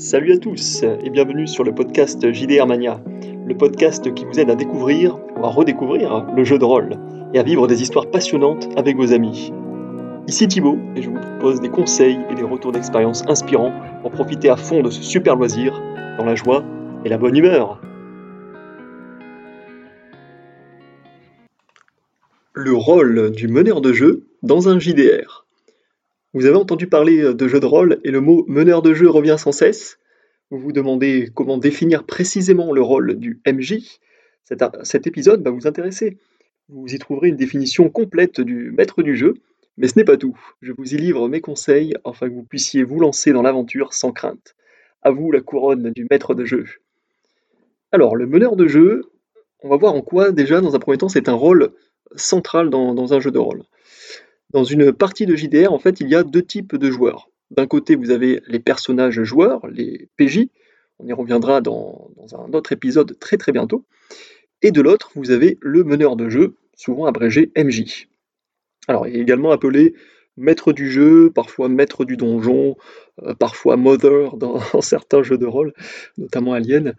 [0.00, 3.02] Salut à tous et bienvenue sur le podcast JDR Mania,
[3.44, 6.90] le podcast qui vous aide à découvrir ou à redécouvrir le jeu de rôle
[7.34, 9.52] et à vivre des histoires passionnantes avec vos amis.
[10.28, 13.72] Ici Thibaut et je vous propose des conseils et des retours d'expérience inspirants
[14.02, 15.82] pour profiter à fond de ce super loisir
[16.16, 16.64] dans la joie
[17.04, 17.80] et la bonne humeur.
[22.52, 25.47] Le rôle du meneur de jeu dans un JDR.
[26.34, 29.36] Vous avez entendu parler de jeu de rôle et le mot meneur de jeu revient
[29.38, 29.98] sans cesse.
[30.50, 33.78] Vous vous demandez comment définir précisément le rôle du MJ.
[34.44, 36.18] Cet, épisode va vous intéresser.
[36.68, 39.34] Vous y trouverez une définition complète du maître du jeu,
[39.78, 40.38] mais ce n'est pas tout.
[40.60, 44.12] Je vous y livre mes conseils afin que vous puissiez vous lancer dans l'aventure sans
[44.12, 44.54] crainte.
[45.00, 46.66] À vous la couronne du maître de jeu.
[47.90, 49.10] Alors, le meneur de jeu,
[49.62, 51.70] on va voir en quoi déjà, dans un premier temps, c'est un rôle
[52.16, 53.64] central dans un jeu de rôle.
[54.50, 57.28] Dans une partie de JDR, en fait, il y a deux types de joueurs.
[57.50, 60.48] D'un côté, vous avez les personnages joueurs, les PJ,
[60.98, 63.84] on y reviendra dans, un autre épisode très très bientôt.
[64.62, 68.08] Et de l'autre, vous avez le meneur de jeu, souvent abrégé MJ.
[68.88, 69.94] Alors, il est également appelé
[70.36, 72.76] maître du jeu, parfois maître du donjon,
[73.22, 75.72] euh, parfois mother dans, certains jeux de rôle,
[76.16, 76.94] notamment Alien.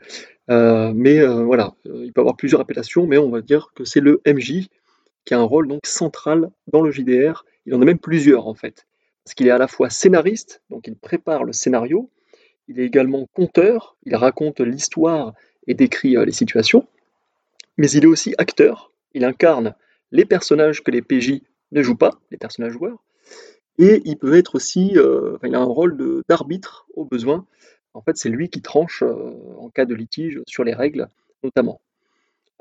[0.50, 4.02] Euh, mais euh, voilà, il peut avoir plusieurs appellations, mais on va dire que c'est
[4.02, 4.68] le MJ
[5.26, 7.46] qui a un rôle donc central dans le JDR.
[7.66, 8.88] Il en a même plusieurs en fait,
[9.24, 12.10] parce qu'il est à la fois scénariste, donc il prépare le scénario,
[12.68, 15.34] il est également conteur, il raconte l'histoire
[15.68, 16.88] et décrit euh, les situations,
[17.78, 19.76] mais il est aussi acteur, il incarne
[20.12, 23.04] les personnages que les PJ ne jouent pas, les personnages joueurs,
[23.80, 27.46] et il peut être aussi, euh, il a un rôle d'arbitre au besoin.
[27.94, 31.08] En fait, c'est lui qui tranche euh, en cas de litige sur les règles,
[31.44, 31.80] notamment.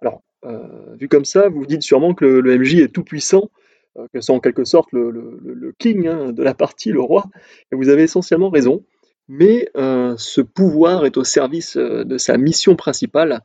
[0.01, 3.51] Alors, euh, vu comme ça, vous dites sûrement que le, MJ est tout puissant,
[3.97, 7.27] euh, que c'est en quelque sorte le, king hein, de la partie, le roi,
[7.73, 8.85] et vous avez essentiellement raison.
[9.29, 13.43] Mais euh, ce pouvoir est au service de sa mission principale,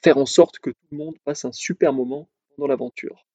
[0.00, 3.26] faire en sorte que tout le monde passe un super moment dans l'aventure.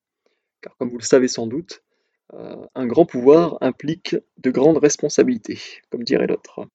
[0.62, 1.84] Car comme vous le savez sans doute,
[2.32, 5.60] un grand pouvoir implique de grandes responsabilités,
[5.90, 6.68] comme dirait l'autre.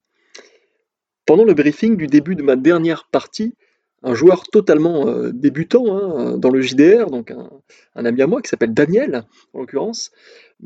[1.25, 3.55] Pendant le briefing du début de ma dernière partie,
[4.03, 8.49] un joueur totalement euh, débutant hein, dans le JDR, donc un, ami à moi qui
[8.49, 10.12] s'appelle Daniel, en l'occurrence,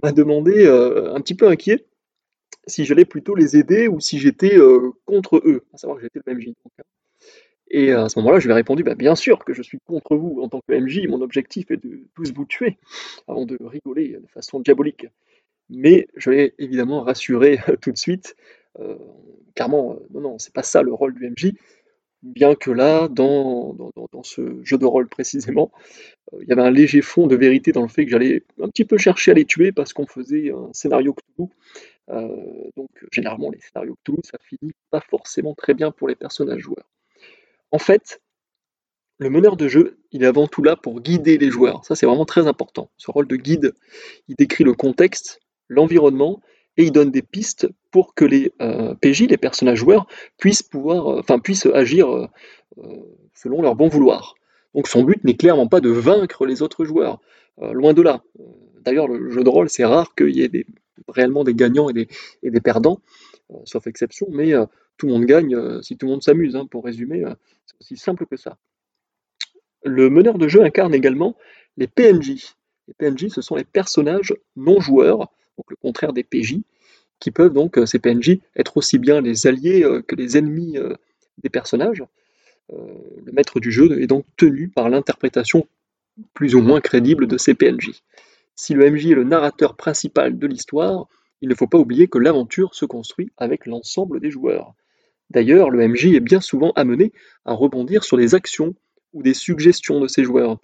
[0.03, 1.87] m'a demandé, euh, un petit peu inquiet,
[2.67, 6.21] si j'allais plutôt les aider ou si j'étais euh, contre eux, à savoir que j'étais
[6.25, 6.49] le MJ.
[6.49, 6.83] Hein.
[7.73, 10.17] Et à ce moment-là, je lui ai répondu bah, Bien sûr que je suis contre
[10.17, 12.79] vous en tant que MJ, mon objectif est de tous vous tuer,
[13.29, 15.07] avant de rigoler de façon diabolique.
[15.69, 18.37] Mais je l'ai évidemment rassuré tout de suite,
[19.55, 21.53] carrément, non, non, c'est pas ça le rôle du MJ,
[22.23, 23.75] Bien que là, dans,
[24.23, 25.73] ce jeu de rôle précisément,
[26.35, 28.69] euh, il y avait un léger fond de vérité dans le fait que j'allais un
[28.69, 31.49] petit peu chercher à les tuer parce qu'on faisait un scénario Cthulhu.
[32.11, 32.37] Euh,
[32.77, 36.91] donc généralement les scénarios Cthulhu, ça finit pas forcément très bien pour les personnages joueurs.
[37.71, 38.21] En fait,
[39.19, 41.85] le meneur de jeu, il est avant tout là pour guider les joueurs.
[41.85, 42.91] Ça, c'est vraiment très important.
[42.97, 43.75] Ce rôle de guide,
[44.29, 46.41] il décrit le contexte, l'environnement
[46.77, 50.07] et il donne des pistes pour que les euh, PJ, les personnages joueurs,
[50.39, 52.27] puissent pouvoir, euh, enfin puissent agir euh,
[53.35, 54.35] selon leur bon vouloir.
[54.75, 57.21] Donc son but n'est clairement pas de vaincre les autres joueurs,
[57.61, 58.23] loin de là.
[58.85, 60.67] D'ailleurs, le jeu de rôle, c'est rare qu'il y ait
[61.09, 62.07] réellement des gagnants et
[62.51, 63.01] des, perdants,
[63.65, 64.53] sauf exception, mais
[64.97, 66.55] tout le monde gagne si tout le monde s'amuse.
[66.55, 67.25] Hein, pour résumer,
[67.67, 68.59] c'est aussi simple que ça.
[69.83, 71.37] Le meneur de jeu incarne également
[71.77, 72.55] les PNJ.
[72.87, 76.61] Les PNJ, ce sont les personnages non joueurs donc le contraire des PJ,
[77.19, 80.79] qui peuvent donc, euh, ces PNJ, être aussi bien les alliés euh, que les ennemis
[80.79, 80.95] euh,
[81.43, 82.03] des personnages.
[82.71, 85.67] le maître du jeu est donc tenu par l'interprétation
[86.33, 88.03] plus ou moins crédible de ces PNJ.
[88.55, 91.09] Si le MJ est le narrateur principal de l'histoire,
[91.43, 94.75] il ne faut pas oublier que l'aventure se construit avec l'ensemble des joueurs.
[95.29, 97.13] D'ailleurs, le MJ est bien souvent amené
[97.45, 98.75] à rebondir sur des actions
[99.13, 100.59] ou des suggestions de ses joueurs.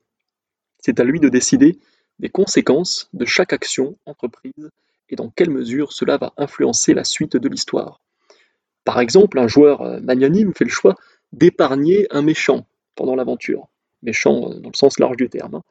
[0.78, 1.78] C'est à lui de décider
[2.18, 4.70] des conséquences de chaque action entreprise
[5.08, 8.00] et dans quelle mesure cela va influencer la suite de l'histoire.
[8.84, 10.94] Par exemple, un joueur euh, magnanime fait le choix
[11.32, 13.68] d'épargner un méchant pendant l'aventure,
[14.02, 15.56] méchant euh, dans le sens large du terme.
[15.56, 15.62] Hein.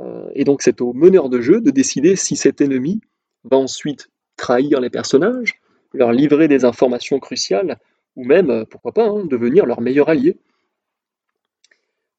[0.00, 3.00] Euh, et donc c'est au meneur de jeu de décider si cet ennemi
[3.44, 5.60] va ensuite trahir les personnages,
[5.92, 7.78] leur livrer des informations cruciales,
[8.16, 10.36] ou même, pourquoi pas, hein, devenir leur meilleur allié.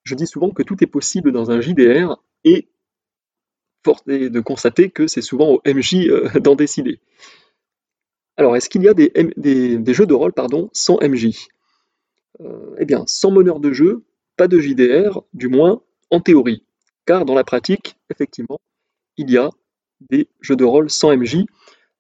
[0.04, 2.68] Je dis souvent que tout est possible dans un JDR, et
[4.08, 7.00] de constater que c'est souvent au MJ euh, d'en décider.
[8.38, 11.48] Alors, est-ce qu'il y a des, jeux de rôle pardon, sans MJ
[12.42, 14.04] euh, Eh bien, sans meneur de jeu,
[14.36, 16.64] pas de JDR, du moins en théorie.
[17.06, 18.60] Car dans la pratique, effectivement,
[19.18, 19.50] il y a
[20.10, 21.46] des jeux de rôle sans MJ.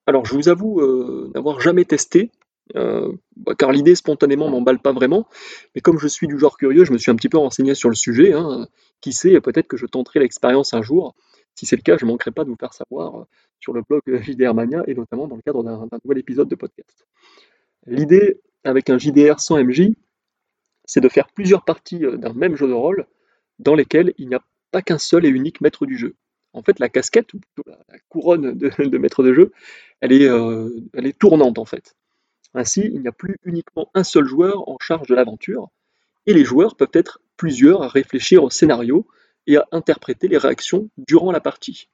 [0.07, 2.31] Alors, je vous avoue euh, n'avoir jamais testé,
[2.73, 5.27] bah, car l'idée spontanément m'emballe pas vraiment,
[5.73, 7.89] mais comme je suis du genre curieux, je me suis un petit peu renseigné sur
[7.89, 8.67] le sujet, hein.
[9.01, 11.15] qui sait, peut-être que je tenterai l'expérience un jour.
[11.55, 13.23] Si c'est le cas, je ne manquerai pas de vous faire savoir euh,
[13.59, 17.05] sur le blog JDR Mania et notamment dans le cadre d'un nouvel épisode de podcast.
[17.87, 19.89] L'idée avec un JDR sans MJ,
[20.83, 23.05] c'est de faire plusieurs parties euh, d'un même jeu de rôle
[23.59, 26.15] dans lesquelles il n'y a pas qu'un seul et unique maître du jeu.
[26.51, 29.53] En fait, la casquette, ou plutôt la couronne de, maître de jeu,
[30.01, 30.25] elle est,
[30.93, 31.95] elle est tournante en fait.
[32.53, 35.69] Ainsi, il n'y a plus uniquement un seul joueur en charge de l'aventure,
[36.25, 39.05] et les joueurs peuvent être plusieurs à réfléchir au scénario
[39.47, 41.89] et à interpréter les réactions durant la partie.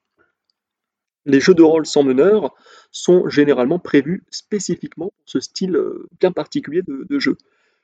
[1.26, 2.56] Les jeux de rôle sans meneur
[2.92, 7.38] sont généralement prévus spécifiquement pour ce style euh, bien particulier de, jeu.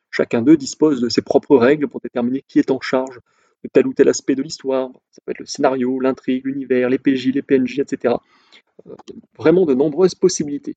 [0.10, 3.20] Chacun d'eux dispose de ses propres règles pour déterminer qui est en charge
[3.64, 4.90] de tel ou tel aspect de l'histoire.
[5.12, 8.16] Ça peut être le scénario, l'intrigue, l'univers, les PJ, les PNJ, etc.
[8.88, 8.96] Euh,
[9.38, 10.76] vraiment de nombreuses possibilités.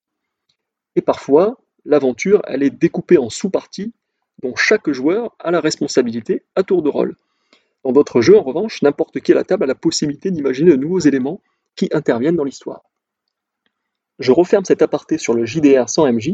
[0.97, 3.95] Et parfois, l'aventure, elle est découpée en sous-parties
[4.43, 7.17] dont chaque joueur a la responsabilité à tour de rôle.
[7.85, 10.77] Dans d'autres jeux, en revanche, n'importe qui à la table a la possibilité d'imaginer de
[10.77, 11.41] nouveaux éléments
[11.77, 12.83] qui interviennent dans l'histoire.
[14.19, 16.33] Je referme cet aparté sur le JDR sans MJ.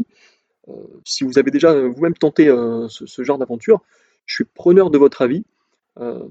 [0.67, 0.73] Euh,
[1.05, 3.81] si vous avez déjà vous-même tenté euh, ce, genre d'aventure,
[4.25, 5.45] je suis preneur de votre avis.
[5.99, 6.27] Euh,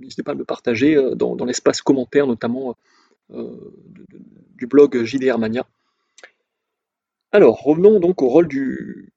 [0.00, 2.76] n'hésitez pas à me partager dans, l'espace commentaire, notamment
[3.30, 5.66] du blog JDR Mania.
[7.34, 9.12] Alors, revenons donc au rôle du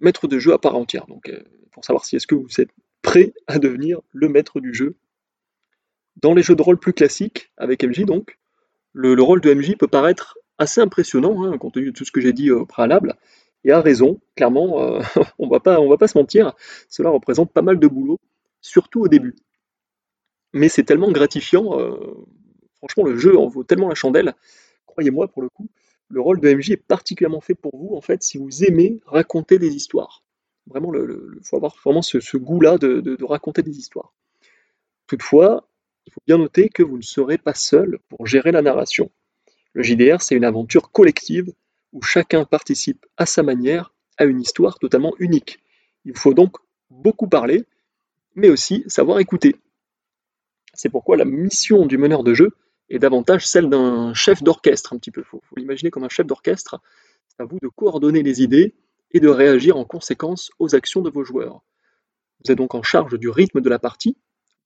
[0.00, 1.06] maître de jeu à part entière.
[1.28, 2.70] Euh, pour savoir si est-ce que vous êtes
[3.02, 4.96] prêt à devenir le maître du jeu.
[6.16, 8.38] Dans les jeux de rôle plus classiques, avec MJ donc,
[8.92, 12.20] le, rôle de MJ peut paraître assez impressionnant, hein, compte tenu de tout ce que
[12.20, 13.16] j'ai dit au préalable,
[13.64, 15.00] et a raison, clairement, euh,
[15.38, 16.52] on va pas, on va pas se mentir,
[16.88, 18.18] cela représente pas mal de boulot,
[18.60, 19.34] surtout au début.
[20.52, 21.96] Mais c'est tellement gratifiant, euh,
[22.76, 24.34] franchement le jeu en vaut tellement la chandelle,
[24.86, 25.70] croyez-moi pour le coup,
[26.08, 29.58] le rôle de MJ est particulièrement fait pour vous, en fait, si vous aimez raconter
[29.58, 30.22] des histoires.
[30.66, 34.12] Vraiment, il faut avoir vraiment ce, goût-là de, raconter des histoires.
[35.06, 35.68] Toutefois,
[36.06, 39.10] il faut bien noter que vous ne serez pas seul pour gérer la narration.
[39.72, 41.52] Le JDR, c'est une aventure collective
[41.92, 45.60] où chacun participe à sa manière à une histoire totalement unique.
[46.04, 46.56] Il faut donc
[46.90, 47.64] beaucoup parler,
[48.34, 49.56] mais aussi savoir écouter.
[50.74, 52.52] C'est pourquoi la mission du meneur de jeu,
[52.88, 55.22] et davantage celle d'un chef d'orchestre un petit peu.
[55.22, 56.80] Il faut, l'imaginer comme un chef d'orchestre.
[57.28, 58.74] C'est à vous de coordonner les idées
[59.12, 61.62] et de réagir en conséquence aux actions de vos joueurs.
[62.44, 64.16] Vous êtes donc en charge du rythme de la partie.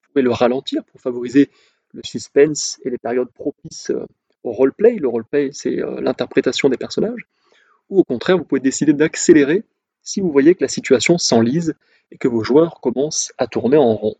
[0.03, 1.51] Vous pouvez le ralentir pour favoriser
[1.93, 4.07] le suspense et les périodes propices euh,
[4.43, 4.97] au roleplay.
[4.97, 7.27] Le roleplay, c'est euh, l'interprétation des personnages.
[7.91, 9.65] Ou au contraire, vous pouvez décider d'accélérer
[10.03, 11.75] si vous voyez que la situation s'enlise
[12.11, 14.17] et que vos joueurs commencent à tourner en rond.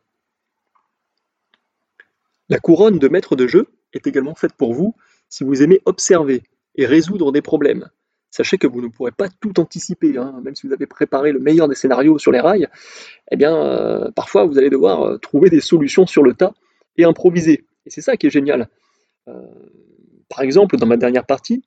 [2.49, 4.95] La couronne de maître de jeu est également faite pour vous
[5.29, 6.43] si vous aimez observer
[6.77, 7.89] et résoudre des problèmes.
[8.37, 10.43] Sachez que vous ne pourrez pas tout anticiper, hein.
[10.45, 12.69] même si vous avez préparé le meilleur des scénarios sur les rails,
[13.31, 16.53] eh bien, euh, parfois vous allez devoir euh, trouver des solutions sur le tas
[16.99, 17.65] et improviser.
[17.87, 18.69] Et c'est ça qui est génial.
[19.27, 19.41] Euh,
[20.29, 21.65] par exemple, dans ma dernière partie,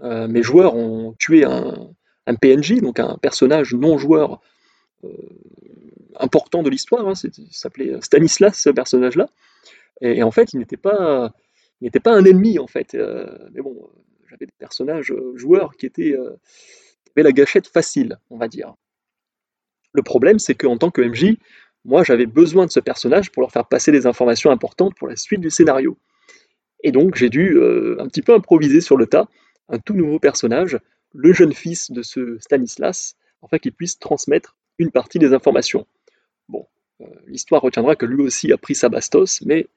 [0.00, 1.88] mes joueurs ont tué un,
[2.40, 4.40] PNJ, donc un personnage non joueur
[6.20, 7.14] important de l'histoire, hein.
[7.36, 9.28] il s'appelait Stanislas, ce personnage-là,
[10.02, 11.32] et, en fait, il n'était pas,
[12.04, 12.94] un ennemi en fait.
[14.36, 16.36] J'avais des personnages euh, joueurs qui étaient euh,
[17.14, 18.74] avaient la gâchette facile, on va dire.
[19.92, 21.38] Le problème, c'est qu'en tant que MJ,
[21.84, 25.16] moi, j'avais besoin de ce personnage pour leur faire passer des informations importantes pour la
[25.16, 25.98] suite du scénario.
[26.82, 27.58] Et donc, j'ai dû
[27.98, 29.28] un petit peu improviser sur le tas
[29.68, 30.78] un tout nouveau personnage,
[31.14, 35.86] le jeune fils de ce Stanislas, afin qu'il puisse transmettre une partie des informations.
[36.48, 36.66] Bon,
[37.26, 39.68] l'histoire retiendra que lui aussi a pris sa bastos, mais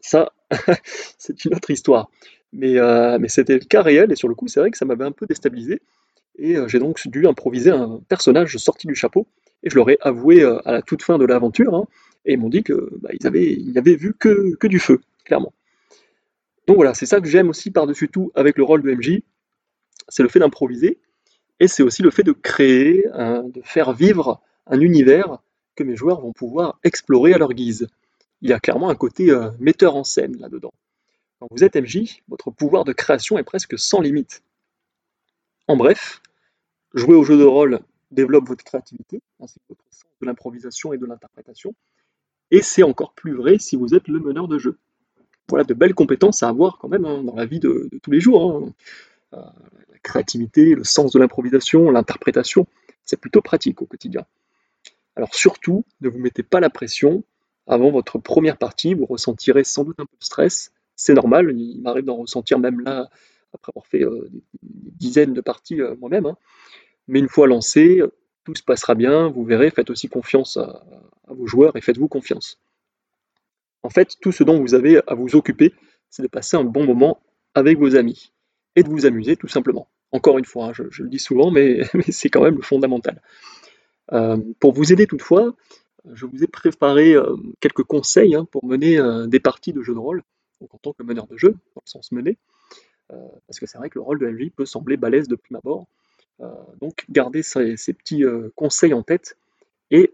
[0.00, 0.32] ça,
[1.18, 2.10] c'est une autre histoire.
[2.54, 5.04] Euh, mais, c'était le cas réel, et sur le coup, c'est vrai que ça m'avait
[5.04, 5.80] un peu déstabilisé.
[6.38, 9.26] Et euh, j'ai donc dû improviser un personnage sorti du chapeau,
[9.62, 11.86] et je leur ai avoué euh, à la toute fin de l'aventure, hein,
[12.24, 15.52] et ils m'ont dit qu'ils bah, n'avaient vu que, que du feu, clairement.
[16.66, 19.22] Donc voilà, c'est ça que j'aime aussi par-dessus tout avec le rôle de MJ,
[20.08, 21.00] c'est le fait d'improviser,
[21.60, 25.38] et c'est aussi le fait de créer, de faire vivre un univers
[25.74, 27.88] que mes joueurs vont pouvoir explorer à leur guise
[28.42, 30.72] il y a clairement un côté euh, metteur en scène là-dedans.
[31.40, 34.42] Quand vous êtes MJ, votre pouvoir de création est presque sans limite.
[35.66, 36.20] En bref,
[36.94, 37.80] jouer au jeu de rôle
[38.10, 41.74] développe votre créativité, ainsi que votre sens de l'improvisation et de l'interprétation,
[42.50, 44.78] et c'est encore plus vrai si vous êtes le meneur de jeu.
[45.48, 48.20] Voilà de belles compétences à avoir quand même hein, dans la vie de, tous les
[48.20, 48.42] jours.
[48.44, 48.74] Hein.
[49.34, 49.42] Euh,
[49.90, 52.66] la créativité, le sens de l'improvisation, l'interprétation,
[53.04, 54.24] c'est plutôt pratique au quotidien.
[55.16, 57.24] Alors surtout, ne vous mettez pas la pression,
[57.68, 60.72] avant votre première partie, vous ressentirez sans doute un peu de stress.
[60.96, 63.08] C'est normal, il m'arrive d'en ressentir même là,
[63.52, 66.26] après avoir fait euh, des dizaines de parties euh, moi-même.
[66.26, 66.36] Hein.
[67.06, 68.02] Mais une fois lancé,
[68.44, 70.82] tout se passera bien, vous verrez, faites aussi confiance à,
[71.28, 72.58] vos joueurs et faites-vous confiance.
[73.82, 75.74] En fait, tout ce dont vous avez à vous occuper,
[76.08, 77.20] c'est de passer un bon moment
[77.54, 78.32] avec vos amis
[78.74, 79.88] et de vous amuser tout simplement.
[80.12, 83.20] Encore une fois, hein, je, le dis souvent, mais, c'est quand même le fondamental.
[84.12, 85.54] Euh, pour vous aider toutefois,
[86.12, 89.94] je vous ai préparé euh, quelques conseils hein, pour mener euh, des parties de jeu
[89.94, 90.22] de rôle,
[90.60, 92.36] donc en tant que meneur de jeu, dans le sens mener,
[93.46, 95.86] parce que c'est vrai que le rôle de MJ peut sembler balèze de prime abord.
[96.78, 98.22] donc gardez ces, petits
[98.54, 99.38] conseils en tête
[99.90, 100.12] et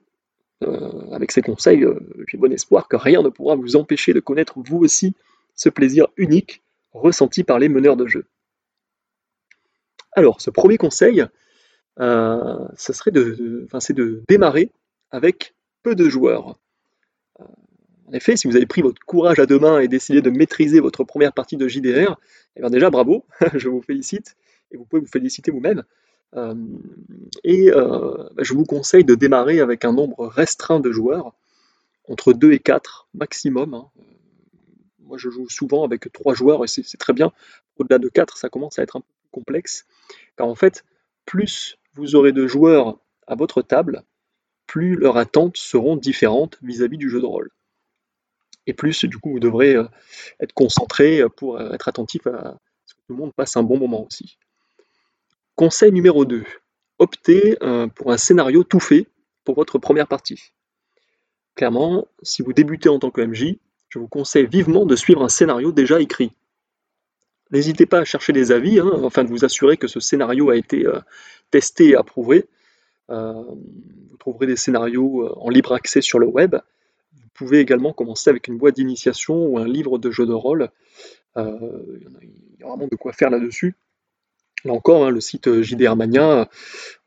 [1.10, 1.84] avec ces conseils,
[2.28, 5.12] j'ai bon espoir que rien ne pourra vous empêcher de connaître vous aussi
[5.56, 8.26] ce plaisir unique ressenti par les meneurs de jeu.
[10.12, 11.26] Alors, ce premier conseil,
[12.00, 14.72] euh, serait de, c'est de démarrer
[15.10, 15.53] avec
[15.92, 16.58] de joueurs.
[17.40, 17.44] Euh,
[18.06, 20.80] en effet, si vous avez pris votre courage à deux mains et décidé de maîtriser
[20.80, 22.18] votre première partie de JDR,
[22.56, 23.24] eh déjà bravo,
[23.54, 24.36] je vous félicite,
[24.70, 25.82] et vous pouvez vous féliciter vous-même.
[26.34, 26.54] Euh,
[27.44, 31.34] et bah, je vous conseille de démarrer avec un nombre restreint de joueurs,
[32.08, 33.74] entre 2 et 4 maximum.
[33.74, 33.86] Hein.
[35.00, 37.32] Moi je joue souvent avec 3 joueurs et c'est très bien.
[37.78, 39.86] Au-delà de 4, ça commence à être un peu complexe,
[40.36, 40.84] car en fait,
[41.26, 44.04] plus vous aurez de joueurs à votre table,
[44.66, 47.50] plus leurs attentes seront différentes vis-à-vis du jeu de rôle.
[48.66, 49.84] Et plus, du coup, vous devrez euh,
[50.40, 53.78] être concentré pour euh, être attentif à ce que tout le monde passe un bon
[53.78, 54.38] moment aussi.
[55.56, 56.44] Conseil numéro 2.
[56.98, 59.06] Optez euh, pour un scénario tout fait
[59.44, 60.52] pour votre première partie.
[61.54, 63.56] Clairement, si vous débutez en tant que MJ,
[63.88, 66.32] je vous conseille vivement de suivre un scénario déjà écrit.
[67.50, 70.56] N'hésitez pas à chercher des avis, hein, afin de vous assurer que ce scénario a
[70.56, 70.98] été euh,
[71.50, 72.46] testé et approuvé.
[73.10, 76.56] Euh, vous trouverez des scénarios euh, en libre accès sur le web.
[77.12, 80.70] Vous pouvez également commencer avec une boîte d'initiation ou un livre de jeu de rôle.
[81.36, 81.42] il
[82.60, 83.74] y a vraiment de quoi faire là-dessus.
[84.64, 86.48] Là encore, hein, le site JDR Mania,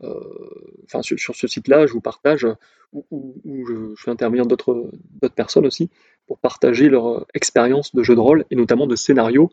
[0.01, 2.46] enfin, sur, ce site-là, je vous partage,
[2.94, 4.92] où, je, je, fais intervenir d'autres
[5.36, 5.89] personnes aussi,
[6.27, 9.50] pour partager leur expérience de jeu de rôle et notamment de scénario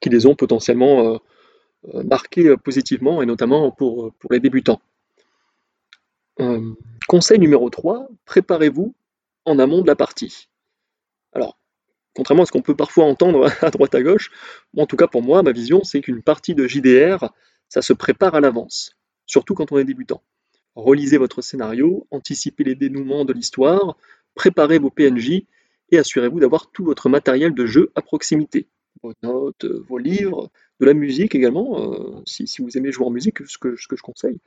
[0.00, 1.18] qui les ont potentiellement euh,
[1.94, 4.80] euh, marqués euh, positivement, et notamment pour les débutants.
[7.08, 8.94] Conseil numéro 3, préparez-vous
[9.44, 10.48] en amont de la partie.
[11.32, 11.58] Alors,
[12.14, 14.30] contrairement à ce qu'on peut parfois entendre à droite à gauche,
[14.76, 17.32] en tout cas pour moi, ma vision, c'est qu'une partie de JDR,
[17.68, 20.22] ça se prépare à l'avance, surtout quand on est débutant.
[20.74, 23.96] Relisez votre scénario, anticipez les dénouements de l'histoire,
[24.34, 25.44] préparez vos PNJ
[25.90, 28.68] et assurez-vous d'avoir tout votre matériel de jeu à proximité
[29.02, 30.50] vos notes, euh, vos livres,
[30.80, 33.96] de la musique également, euh, si, vous aimez jouer en musique, ce que, ce que
[33.96, 34.38] je conseille.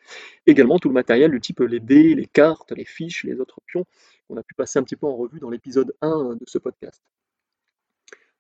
[0.47, 3.85] Également tout le matériel du type les dés, les cartes, les fiches, les autres pions,
[4.27, 7.01] qu'on a pu passer un petit peu en revue dans l'épisode 1 de ce podcast.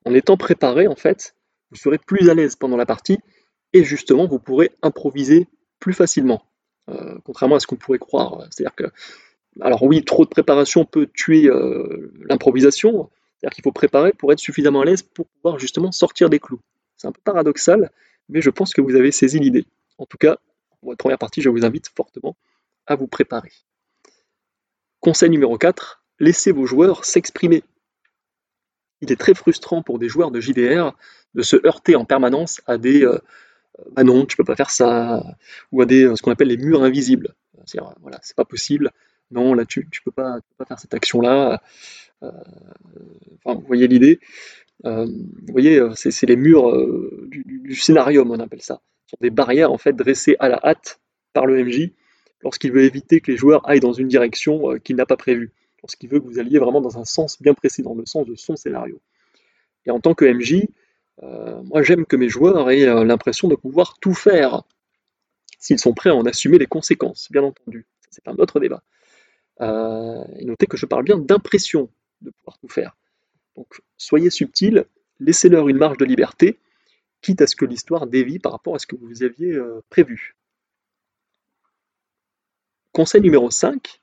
[0.05, 1.35] En étant préparé, en fait,
[1.69, 3.19] vous serez plus à l'aise pendant la partie
[3.73, 5.47] et justement vous pourrez improviser
[5.79, 6.43] plus facilement,
[6.89, 8.47] euh, contrairement à ce qu'on pourrait croire.
[8.51, 8.85] C'est-à-dire que,
[9.59, 11.49] alors oui, trop de préparation peut tuer
[12.21, 13.09] l'improvisation,
[13.41, 16.59] c'est-à-dire qu'il faut préparer pour être suffisamment à l'aise pour pouvoir justement sortir des clous.
[16.97, 17.91] C'est un peu paradoxal,
[18.29, 19.65] mais je pense que vous avez saisi l'idée.
[19.97, 20.37] En tout cas,
[20.79, 22.37] pour votre première partie, je vous invite fortement
[22.85, 23.51] à vous préparer.
[24.99, 27.63] Conseil numéro 4, laissez vos joueurs s'exprimer.
[29.01, 30.95] Il est très frustrant pour des joueurs de JDR
[31.33, 33.17] de se heurter en permanence à des euh,
[33.95, 35.23] ah non, tu peux pas faire ça,
[35.71, 37.33] ou à des ce qu'on appelle les murs invisibles.
[37.65, 38.91] C'est-à-dire, voilà, c'est pas possible,
[39.31, 41.61] non, là tu, tu peux pas, peux pas faire cette action-là,
[42.23, 42.31] euh,
[43.45, 44.19] vous voyez l'idée.
[44.85, 46.71] Euh, vous voyez, euh, c'est les murs
[47.27, 48.81] du, du, scénarium, on appelle ça.
[49.05, 50.99] Ce sont des barrières en fait dressées à la hâte
[51.33, 51.91] par le MJ
[52.41, 55.51] lorsqu'il veut éviter que les joueurs aillent dans une direction qu'il n'a pas prévue,
[55.83, 58.35] lorsqu'il veut que vous alliez vraiment dans un sens bien précis, dans le sens de
[58.35, 58.99] son scénario.
[59.85, 60.65] Et en tant que MJ,
[61.21, 64.63] moi j'aime que mes joueurs aient l'impression de pouvoir tout faire,
[65.59, 67.85] s'ils sont prêts à en assumer les conséquences, bien entendu.
[68.09, 68.81] C'est un autre débat.
[69.59, 71.89] et notez que je parle bien d'impression,
[72.21, 72.95] de pouvoir tout faire.
[73.55, 74.85] Donc soyez subtil,
[75.19, 76.59] laissez-leur une marge de liberté,
[77.21, 80.35] quitte à ce que l'histoire dévie par rapport à ce que vous aviez euh, prévu.
[82.91, 84.01] Conseil numéro 5,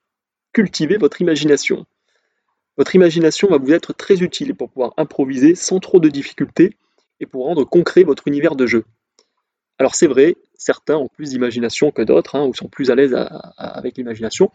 [0.52, 1.87] cultivez votre imagination.
[2.76, 6.76] Votre imagination va vous être très utile pour pouvoir improviser sans trop de difficultés
[7.20, 8.84] et pour rendre concret votre univers de jeu.
[9.78, 13.14] Alors c'est vrai, certains ont plus d'imagination que d'autres, hein, ou sont plus à l'aise
[13.56, 14.50] avec l'imagination,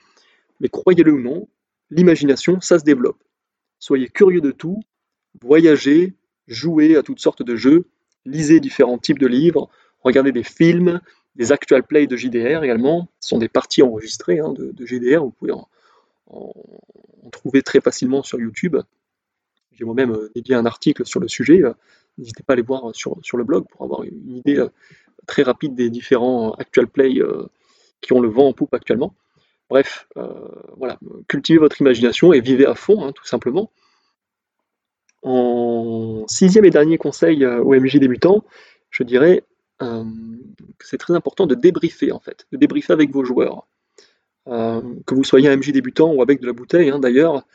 [0.60, 1.48] mais croyez-le ou non,
[1.90, 3.22] l'imagination, ça se développe.
[3.84, 4.80] Soyez curieux de tout,
[5.42, 6.14] voyagez,
[6.48, 7.90] jouez à toutes sortes de jeux,
[8.24, 11.02] lisez différents types de livres, regardez des films,
[11.36, 13.10] des actual plays de JDR également.
[13.20, 15.68] Ce sont des parties enregistrées hein, de, JDR, vous pouvez en,
[17.34, 18.78] trouver très facilement sur YouTube.
[19.74, 21.62] J'ai moi-même euh, dédié un article sur le sujet.
[22.18, 24.70] N'hésitez pas à aller voir sur, sur, le blog pour avoir une idée euh,
[25.28, 27.48] très rapide des différents actual plays euh,
[28.00, 29.14] qui ont le vent en poupe actuellement.
[29.70, 30.08] Bref,
[30.78, 33.72] voilà, cultivez votre imagination et vivez à fond, hein, tout simplement.
[35.24, 38.44] En sixième et dernier conseil au MJ débutant,
[38.90, 39.44] je dirais
[39.80, 43.68] que c'est très important de débriefer en fait, de débriefer avec vos joueurs.
[44.46, 47.46] que vous soyez un MJ débutant ou avec de la bouteille, hein, d'ailleurs,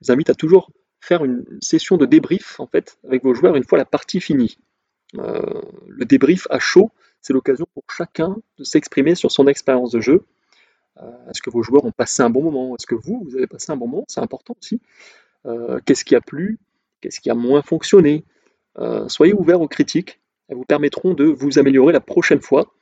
[0.00, 0.70] je vous invite à toujours
[1.00, 4.58] faire une session de débrief en fait avec vos joueurs une fois la partie finie.
[5.16, 10.00] Euh, le débrief à chaud, c'est l'occasion pour chacun de s'exprimer sur son expérience de
[10.00, 10.24] jeu.
[11.02, 12.74] Euh, est-ce que vos joueurs ont passé un bon moment?
[12.76, 14.04] Est-ce que vous, vous avez passé un bon moment?
[14.08, 14.80] C'est important aussi.
[15.46, 16.58] Euh, qu'est-ce qui a plu?
[17.00, 18.24] Qu'est-ce qui a moins fonctionné?
[19.08, 20.20] Soyez ouverts aux critiques.
[20.48, 22.72] Elles vous permettront de vous améliorer la prochaine fois.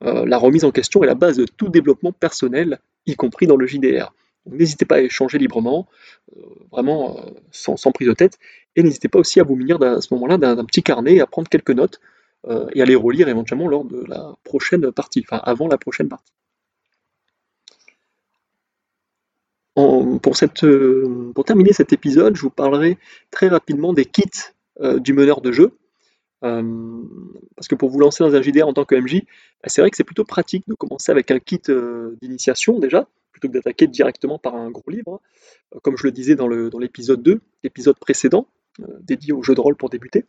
[0.00, 3.66] la remise en question est la base de tout développement personnel, y compris dans le
[3.66, 4.14] JDR.
[4.46, 5.86] N'hésitez pas à échanger librement,
[6.36, 6.40] euh,
[6.72, 8.38] vraiment euh, sans, prise de tête,
[8.74, 11.48] et n'hésitez pas aussi à vous munir à ce moment-là d'un petit carnet, à prendre
[11.48, 12.00] quelques notes
[12.48, 16.08] euh, et à les relire éventuellement lors de la prochaine partie, enfin avant la prochaine
[16.08, 16.32] partie.
[20.20, 20.66] Pour, cette,
[21.34, 22.98] pour, terminer cet épisode, je vous parlerai
[23.30, 24.24] très rapidement des kits
[24.80, 25.72] du meneur de jeu.
[26.40, 29.22] parce que pour vous lancer dans un JDR en tant que MJ,
[29.62, 31.62] bah, c'est vrai que c'est plutôt pratique de commencer avec un kit
[32.20, 35.20] d'initiation déjà, plutôt que d'attaquer directement par un gros livre,
[35.74, 35.78] hein.
[35.82, 38.46] comme je le disais dans l'épisode 2, l'épisode précédent,
[38.80, 40.24] euh, dédié au jeu de rôle pour débuter,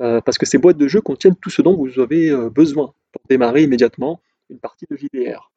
[0.00, 2.92] euh, parce que ces boîtes de jeu contiennent tout ce dont vous avez euh, besoin
[3.12, 5.52] pour démarrer immédiatement une partie de JDR.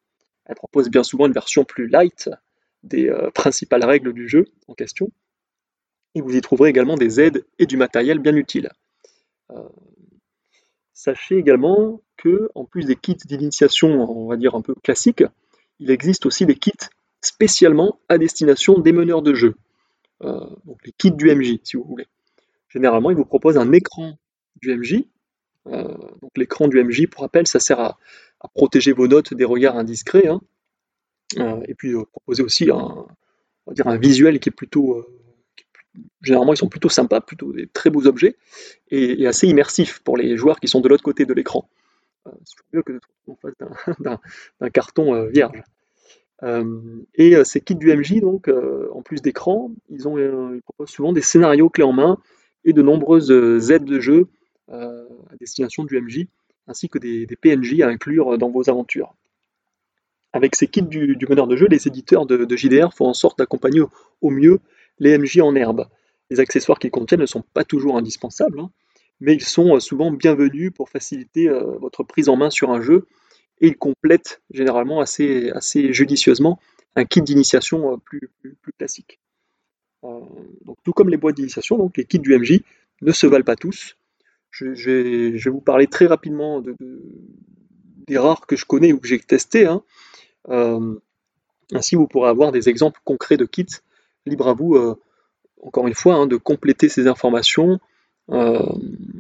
[0.46, 2.30] Elles proposent bien souvent une version plus light
[2.86, 5.10] des principales règles du jeu en question,
[6.16, 8.70] et vous y trouverez également des aides et du matériel bien utile.
[10.94, 15.24] sachez également que, en plus des kits d'initiation, on va dire un peu classiques,
[15.80, 16.72] il existe aussi des kits
[17.22, 19.56] spécialement à destination des meneurs de jeu.
[20.24, 22.08] Euh, donc les kits du MJ, si vous voulez.
[22.70, 24.18] Généralement, ils vous proposent un écran
[24.62, 25.04] du MJ.
[25.68, 27.98] Euh, donc l'écran du MJ, pour rappel, ça sert à,
[28.54, 30.28] protéger vos notes des regards indiscrets.
[30.28, 30.40] Hein.
[31.38, 33.08] Euh, et puis proposer aussi un,
[33.72, 35.06] dire un visuel qui est plutôt
[36.22, 38.36] généralement ils sont plutôt sympas, plutôt des très beaux objets,
[38.90, 41.68] et, assez immersifs pour les joueurs qui sont de l'autre côté de l'écran.
[42.26, 43.54] c'est mieux que en face
[44.60, 45.64] d'un carton euh, vierge.
[46.44, 48.50] Euh, et euh, ces kits du MJ, donc,
[48.94, 50.04] en plus d'écran, ils,
[50.64, 52.18] proposent souvent des scénarios clés en main
[52.66, 53.32] et de nombreuses
[53.72, 54.28] aides de jeu
[54.68, 56.26] à destination du MJ,
[56.68, 59.14] ainsi que des, PNJ à inclure dans vos aventures.
[60.36, 63.80] Avec ces kits du, meneur de jeu, les éditeurs de, JDR font en sorte d'accompagner
[64.22, 64.60] au, mieux
[65.00, 65.88] les MJ en herbe.
[66.30, 68.70] Les accessoires qu'ils contiennent ne sont pas toujours indispensables, hein,
[69.22, 72.82] mais ils sont euh, souvent bienvenus pour faciliter euh, votre prise en main sur un
[72.82, 73.06] jeu
[73.62, 75.54] et ils complètent généralement assez,
[75.94, 76.60] judicieusement
[76.98, 78.30] un kit d'initiation euh, plus,
[78.78, 79.22] classique.
[80.04, 82.60] donc, tout comme les boîtes d'initiation, donc les kits du MJ
[83.04, 83.96] ne se valent pas tous.
[84.52, 86.76] Je, vais, vous parler très rapidement de,
[88.08, 89.66] des rares que je connais ou que j'ai testés.
[89.66, 89.82] Hein.
[90.48, 93.66] Ainsi, vous pourrez avoir des exemples concrets de kits.
[94.26, 94.96] Libre à vous,
[95.64, 97.80] encore une fois, hein, de compléter ces informations
[98.32, 98.60] euh,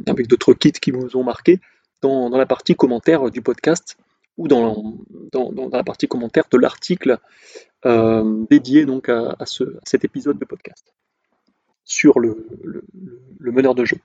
[0.07, 1.59] avec d'autres kits qui vous ont marqué
[2.01, 3.97] dans, la partie commentaire du podcast
[4.37, 4.97] ou dans,
[5.71, 7.19] la partie commentaire de l'article
[7.85, 10.93] euh, dédié donc à, cet épisode de podcast
[11.83, 12.47] sur le,
[13.39, 13.97] meneur de jeu.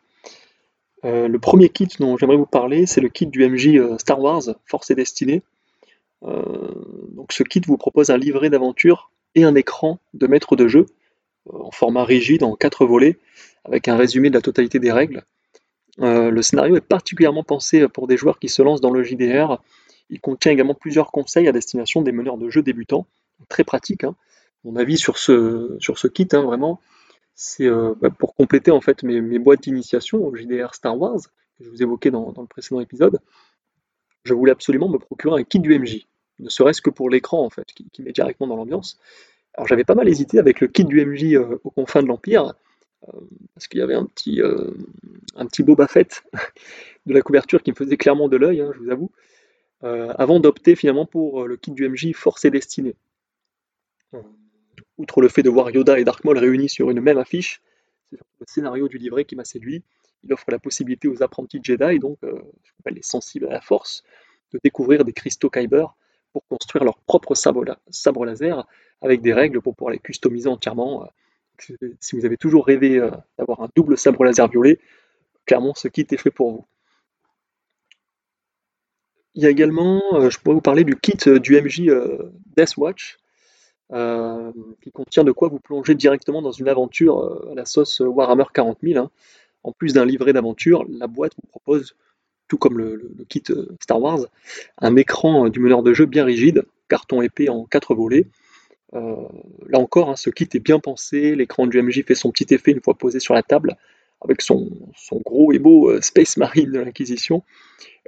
[1.04, 4.42] Euh, le premier kit dont j'aimerais vous parler, c'est le kit du MJ Star Wars,
[4.66, 5.42] Force et Destinée.
[6.22, 10.86] Donc ce kit vous propose un livret d'aventure et un écran de maître de jeu
[11.48, 13.18] en format rigide en quatre volets
[13.64, 15.24] avec un résumé de la totalité des règles.
[16.00, 19.60] Euh, le scénario est particulièrement pensé pour des joueurs qui se lancent dans le JDR.
[20.08, 23.06] Il contient également plusieurs conseils à destination des meneurs de jeu débutants,
[23.48, 24.04] très pratique.
[24.04, 24.14] Hein.
[24.64, 26.80] Mon avis sur ce, sur ce kit, hein, vraiment,
[27.34, 31.20] c'est euh, bah, pour compléter en fait mes, boîtes d'initiation au JDR Star Wars
[31.58, 33.20] que je vous évoquais dans, le précédent épisode.
[34.24, 36.06] Je voulais absolument me procurer un kit du MJ,
[36.40, 38.98] ne serait-ce que pour l'écran en fait, qui, met directement dans l'ambiance.
[39.54, 42.54] Alors j'avais pas mal hésité avec le kit du MJ euh, aux confins de l'Empire,
[43.08, 43.12] euh,
[43.54, 44.70] parce qu'il y avait un petit, euh,
[45.36, 46.22] un Boba Fett
[47.06, 49.10] de la couverture qui me faisait clairement de l'œil, hein, je vous avoue,
[49.82, 52.96] avant d'opter finalement pour le kit du MJ Force et Destinée.
[54.98, 57.62] Outre le fait de voir Yoda et Dark Maul réunis sur une même affiche,
[58.10, 59.82] c'est le scénario du livret qui m'a séduit.
[60.22, 62.18] Il offre la possibilité aux apprentis Jedi, donc
[62.90, 64.04] les sensibles à la force,
[64.52, 65.96] de découvrir des cristaux Kyber
[66.32, 67.64] pour construire leur propre sabre,
[68.24, 68.66] laser
[69.02, 71.08] avec des règles pour pouvoir les customiser entièrement
[72.00, 74.78] si vous avez toujours rêvé euh, d'avoir un double sabre laser violet,
[75.46, 76.66] clairement ce kit est fait pour vous.
[79.34, 81.90] Il y a également, euh, je pourrais vous parler du kit euh, du MJ
[82.56, 83.18] Deathwatch,
[84.82, 88.78] qui contient de quoi vous plonger directement dans une aventure à la sauce Warhammer 40
[88.82, 89.04] 000.
[89.04, 89.10] Hein.
[89.64, 91.96] En plus d'un livret d'aventure, la boîte vous propose,
[92.50, 93.44] tout comme le, kit
[93.80, 94.26] Star Wars,
[94.78, 98.26] un écran du meneur de jeu bien rigide, carton épais en quatre volets.
[98.92, 102.72] là encore, hein, ce kit est bien pensé, l'écran du MJ fait son petit effet
[102.72, 103.76] une fois posé sur la table,
[104.20, 104.68] avec son,
[105.24, 107.44] gros et beau Space Marine de l'Inquisition.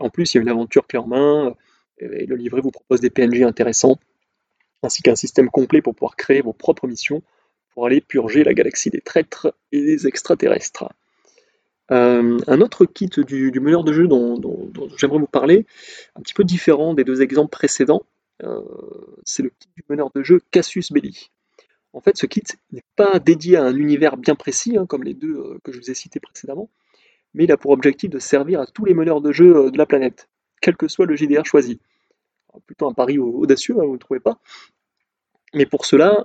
[0.01, 1.55] En plus, il y a une aventure clé en main,
[1.99, 3.99] et le livret vous propose des PNJ intéressants,
[4.83, 7.23] ainsi qu'un système complet pour pouvoir créer vos propres missions
[7.75, 10.85] pour aller purger la galaxie des traîtres et des extraterrestres.
[11.91, 14.41] Euh, un autre kit du, meneur de jeu dont,
[14.97, 15.67] j'aimerais vous parler,
[16.15, 18.03] un petit peu différent des deux exemples précédents,
[18.45, 18.61] euh,
[19.25, 21.31] c'est le kit du meneur de jeu Cassius Belli.
[21.93, 25.15] En fait, ce kit n'est pas dédié à un univers bien précis, hein, comme les
[25.15, 26.71] deux euh, que je vous ai cités précédemment,
[27.35, 29.87] mais il a pour objectif de servir à tous les meneurs de jeu de la
[29.87, 30.29] planète,
[30.61, 31.81] quel que soit le JDR choisi.
[32.67, 34.39] plutôt un pari audacieux, hein, vous ne trouvez pas
[35.55, 36.25] mais pour cela,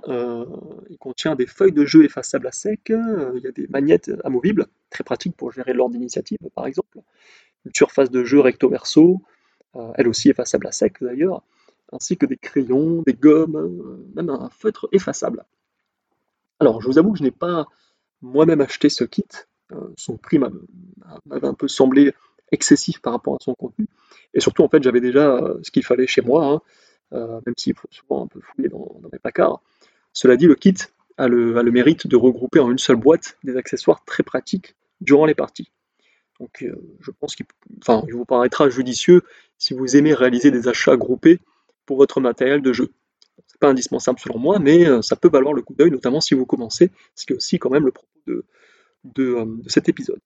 [0.88, 4.64] il contient des feuilles de jeu effaçables à sec, il y a des magnettes amovibles,
[4.90, 6.98] très pratiques pour gérer l'ordre d'initiative par exemple,
[7.64, 9.22] une surface de jeu recto-verso,
[9.76, 11.42] euh, elle aussi effaçable à sec d'ailleurs,
[11.92, 15.44] ainsi que des crayons, des gommes, même un feutre effaçable.
[16.60, 17.66] Alors je vous avoue que je n'ai pas
[18.22, 19.28] moi-même acheté ce kit,
[19.96, 22.14] son prix m'avait un peu semblé
[22.50, 23.86] excessif par rapport à son contenu,
[24.34, 26.62] et surtout en fait j'avais déjà ce qu'il fallait chez moi, hein.
[27.14, 29.62] Euh, même s'il faut souvent un peu fouiller dans, mes placards.
[30.12, 30.74] Cela dit, le kit
[31.16, 35.34] a le, mérite de regrouper en une seule boîte des accessoires très pratiques durant les
[35.34, 35.70] parties.
[36.40, 37.46] Donc euh, je pense qu'il
[38.12, 39.22] vous paraîtra judicieux
[39.58, 41.40] si vous aimez réaliser des achats groupés
[41.86, 42.92] pour votre matériel de jeu.
[43.46, 46.34] C'est pas indispensable selon moi, mais euh, ça peut valoir le coup d'œil, notamment si
[46.34, 48.44] vous commencez, ce qui est aussi quand même le propos de,
[49.04, 50.20] de, cet épisode.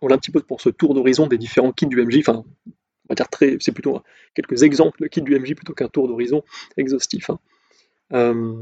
[0.00, 2.44] Voilà un petit peu pour ce tour d'horizon des différents kits du MJ, enfin
[3.30, 4.02] très, c'est plutôt
[4.34, 6.42] quelques exemples de kit du MJ plutôt qu'un tour d'horizon
[6.76, 7.30] exhaustif.
[7.30, 7.38] Hein.
[8.12, 8.56] Euh,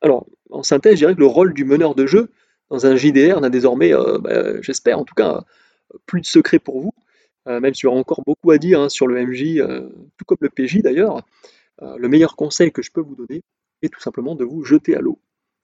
[0.00, 2.30] alors, en synthèse, je dirais que le rôle du meneur de jeu
[2.70, 5.44] dans un JDR n'a désormais, euh, bah, j'espère en tout cas,
[6.06, 6.92] plus de secret pour vous,
[7.48, 9.60] euh, même s'il y aura encore beaucoup à dire hein, sur le MJ,
[10.16, 11.22] tout comme le PJ d'ailleurs.
[11.80, 13.42] le meilleur conseil que je peux vous donner
[13.82, 15.18] est tout simplement de vous jeter à l'eau.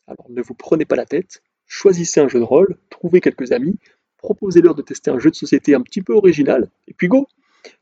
[0.06, 3.78] Alors ne vous prenez pas la tête, choisissez un jeu de rôle, trouvez quelques amis,
[4.18, 7.28] proposez-leur de tester un jeu de société un petit peu original, et puis go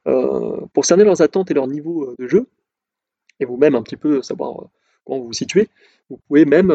[0.07, 2.47] euh, pour cerner leurs attentes et leur niveau euh, de jeu,
[3.41, 4.67] et vous-même un petit peu savoir euh,
[5.05, 5.69] comment vous vous situez,
[6.09, 6.73] vous pouvez même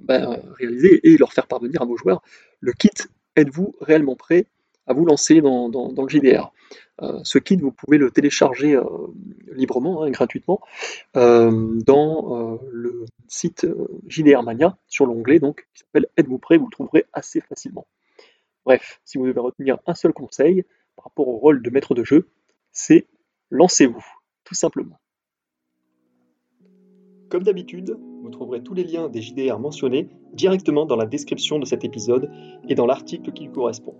[0.00, 2.22] ben, réaliser et leur faire parvenir à vos joueurs
[2.60, 2.90] le kit
[3.36, 4.46] Êtes-vous réellement prêt
[4.86, 6.52] à vous lancer dans, le JDR
[7.22, 8.76] Ce kit, vous pouvez le télécharger
[9.52, 10.60] librement, hein, gratuitement,
[11.14, 13.68] dans le site
[14.08, 16.56] JDR Mania, sur l'onglet donc, qui s'appelle Êtes-vous prêt?
[16.56, 17.86] Vous le trouverez assez facilement.
[18.64, 20.64] Bref, si vous devez retenir un seul conseil,
[20.96, 22.28] par rapport au rôle de maître de jeu,
[22.72, 23.06] c'est
[23.50, 24.04] lancez-vous,
[24.44, 25.00] tout simplement.
[27.30, 27.96] Comme d'habitude,
[28.30, 32.30] vous trouverez tous les liens des JDR mentionnés directement dans la description de cet épisode
[32.68, 33.94] et dans l'article qui lui correspond.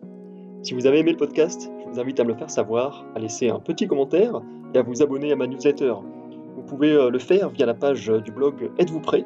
[0.62, 3.18] Si vous avez aimé le podcast, je vous invite à me le faire savoir, à
[3.18, 4.40] laisser un petit commentaire
[4.72, 5.94] et à vous abonner à ma newsletter.
[6.54, 9.24] Vous pouvez euh, le faire via la page du blog Êtes-vous prêt?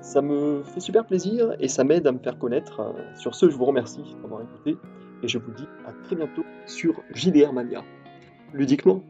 [0.00, 2.92] Ça me fait super plaisir et ça m'aide à me faire connaître.
[3.14, 4.76] Sur ce, je vous remercie d'avoir écouté
[5.22, 7.84] et je vous dis à très bientôt sur JDR Mania.
[8.52, 9.04] Ludiquement